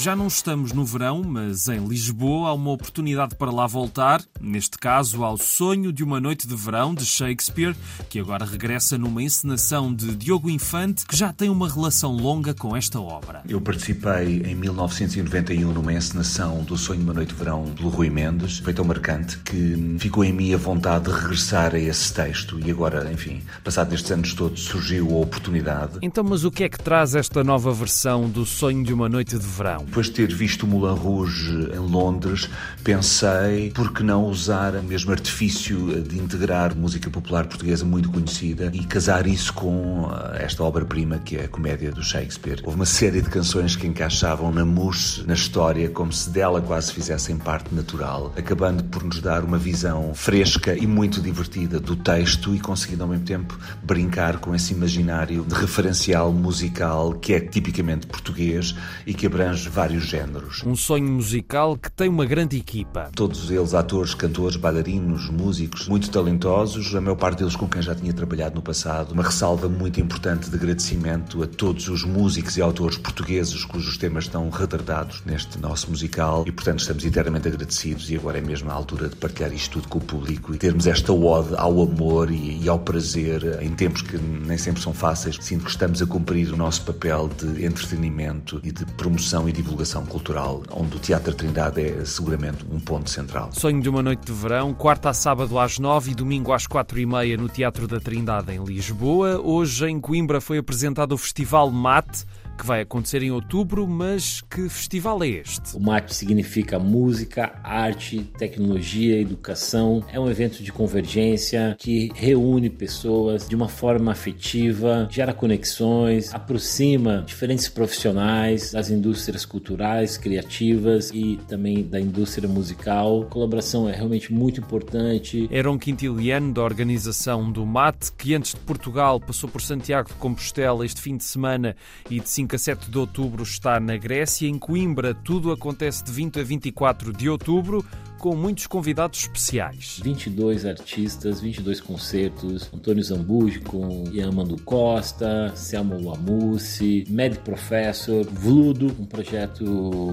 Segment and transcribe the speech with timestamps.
[0.00, 4.78] Já não estamos no verão, mas em Lisboa há uma oportunidade para lá voltar, neste
[4.78, 7.76] caso ao Sonho de uma Noite de Verão de Shakespeare,
[8.08, 12.74] que agora regressa numa encenação de Diogo Infante, que já tem uma relação longa com
[12.74, 13.42] esta obra.
[13.46, 18.08] Eu participei em 1991 numa encenação do Sonho de uma Noite de Verão pelo Rui
[18.08, 22.58] Mendes, foi tão marcante que ficou em mim a vontade de regressar a esse texto
[22.58, 25.98] e agora, enfim, passado estes anos todos, surgiu a oportunidade.
[26.00, 29.38] Então, mas o que é que traz esta nova versão do Sonho de uma Noite
[29.38, 29.89] de Verão?
[29.90, 32.48] Depois de ter visto o Moulin Rouge em Londres,
[32.84, 38.70] pensei por que não usar o mesmo artifício de integrar música popular portuguesa muito conhecida
[38.72, 42.60] e casar isso com eh, esta obra-prima que é a comédia do Shakespeare.
[42.62, 46.92] Houve uma série de canções que encaixavam na mousse, na história, como se dela quase
[46.92, 52.54] fizessem parte natural, acabando por nos dar uma visão fresca e muito divertida do texto
[52.54, 58.06] e conseguindo ao mesmo tempo brincar com esse imaginário de referencial musical que é tipicamente
[58.06, 60.62] português e que abrange vários géneros.
[60.66, 63.10] Um sonho musical que tem uma grande equipa.
[63.16, 67.94] Todos eles atores, cantores, bailarinos, músicos, muito talentosos, a maior parte deles com quem já
[67.94, 69.12] tinha trabalhado no passado.
[69.12, 74.24] Uma ressalva muito importante de agradecimento a todos os músicos e autores portugueses cujos temas
[74.24, 78.74] estão retratados neste nosso musical e, portanto, estamos eternamente agradecidos e agora é mesmo a
[78.74, 82.60] altura de partilhar isto tudo com o público e termos esta ode ao amor e,
[82.62, 85.38] e ao prazer em tempos que nem sempre são fáceis.
[85.40, 89.69] Sinto que estamos a cumprir o nosso papel de entretenimento e de promoção e divulgação
[90.06, 93.50] cultural, onde o Teatro Trindade é seguramente um ponto central.
[93.52, 96.98] Sonho de uma noite de verão, quarta a sábado às nove e domingo às quatro
[96.98, 99.40] e meia no Teatro da Trindade em Lisboa.
[99.40, 102.24] Hoje em Coimbra foi apresentado o Festival Mate
[102.60, 105.74] que vai acontecer em outubro, mas que festival é este?
[105.74, 110.04] O MAT significa música, arte, tecnologia, educação.
[110.12, 117.24] É um evento de convergência que reúne pessoas de uma forma afetiva, gera conexões, aproxima
[117.26, 123.22] diferentes profissionais das indústrias culturais, criativas e também da indústria musical.
[123.22, 125.48] A colaboração é realmente muito importante.
[125.50, 130.14] Era um quintiliano da organização do MAT, que antes de Portugal passou por Santiago de
[130.16, 131.74] Compostela este fim de semana
[132.10, 134.48] e de 5 5 a 7 de outubro está na Grécia.
[134.48, 137.84] Em Coimbra, tudo acontece de 20 a 24 de outubro
[138.20, 139.98] com muitos convidados especiais.
[140.04, 149.06] 22 artistas, 22 concertos, Antônio Zambuji com Yamando Costa, Selma Wamussi, Med Professor, Vludo, um
[149.06, 149.64] projeto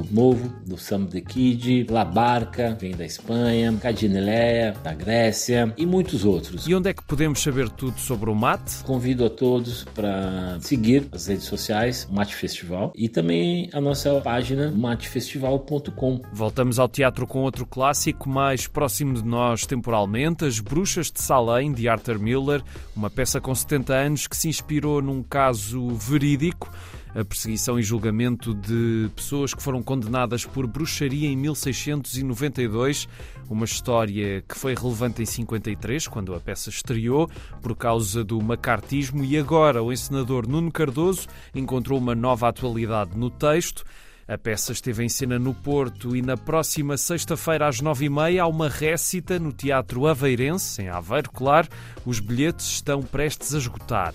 [0.09, 6.23] novo do Sam the Kid, La Barca, vem da Espanha, Cadineleia, da Grécia e muitos
[6.23, 6.65] outros.
[6.65, 8.83] E onde é que podemos saber tudo sobre o mate?
[8.85, 14.71] Convido a todos para seguir as redes sociais, Mate Festival, e também a nossa página
[14.71, 16.21] matefestival.com.
[16.31, 21.19] Voltamos ao teatro com outro clássico clássico mais próximo de nós temporalmente, As Bruxas de
[21.19, 22.63] Salem, de Arthur Miller,
[22.95, 26.71] uma peça com 70 anos que se inspirou num caso verídico
[27.15, 33.09] a perseguição e julgamento de pessoas que foram condenadas por bruxaria em 1692,
[33.49, 37.27] uma história que foi relevante em 53, quando a peça estreou,
[37.63, 43.31] por causa do macartismo, e agora o encenador Nuno Cardoso encontrou uma nova atualidade no
[43.31, 43.83] texto.
[44.27, 48.43] A peça esteve em cena no Porto e na próxima sexta-feira às nove e meia
[48.43, 51.69] há uma récita no Teatro Aveirense, em Aveiro, claro.
[52.05, 54.13] Os bilhetes estão prestes a esgotar.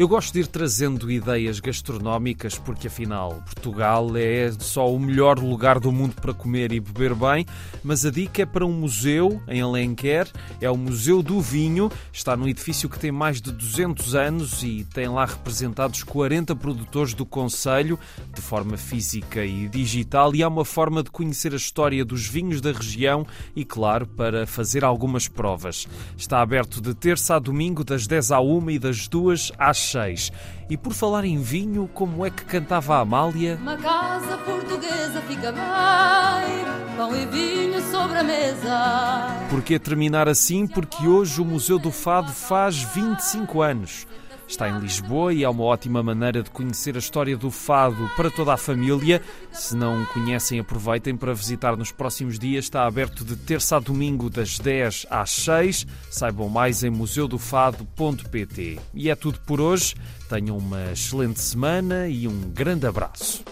[0.00, 5.78] Eu gosto de ir trazendo ideias gastronómicas porque, afinal, Portugal é só o melhor lugar
[5.78, 7.44] do mundo para comer e beber bem,
[7.84, 10.26] mas a dica é para um museu em Alenquer,
[10.58, 14.84] é o Museu do Vinho, está num edifício que tem mais de 200 anos e
[14.84, 17.98] tem lá representados 40 produtores do Conselho,
[18.34, 22.62] de forma física e digital, e há uma forma de conhecer a história dos vinhos
[22.62, 25.86] da região e, claro, para fazer algumas provas.
[26.16, 30.32] Está aberto de terça a domingo, das 10 à 1 e das 2 às 6.
[30.68, 33.58] E por falar em vinho, como é que cantava a Amália?
[33.60, 39.36] Uma casa portuguesa fica bem, pão e vinho sobre a mesa.
[39.50, 40.66] Porquê terminar assim?
[40.66, 44.06] Porque hoje o Museu do Fado faz 25 anos.
[44.50, 48.28] Está em Lisboa e é uma ótima maneira de conhecer a história do fado para
[48.28, 49.22] toda a família.
[49.52, 52.64] Se não conhecem, aproveitem para visitar nos próximos dias.
[52.64, 55.86] Está aberto de terça a domingo, das 10 às 6.
[56.10, 58.80] Saibam mais em museudofado.pt.
[58.92, 59.94] E é tudo por hoje.
[60.28, 63.44] Tenham uma excelente semana e um grande abraço.